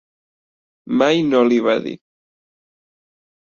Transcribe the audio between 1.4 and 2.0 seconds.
l'hi va dir.